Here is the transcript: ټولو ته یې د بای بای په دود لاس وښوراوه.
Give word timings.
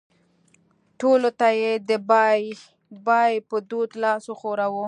ټولو 0.99 1.29
ته 1.39 1.47
یې 1.61 1.71
د 1.89 1.91
بای 2.09 2.41
بای 3.07 3.33
په 3.49 3.57
دود 3.69 3.89
لاس 4.03 4.23
وښوراوه. 4.27 4.79